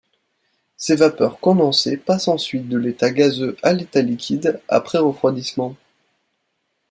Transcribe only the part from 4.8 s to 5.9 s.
refroidissement.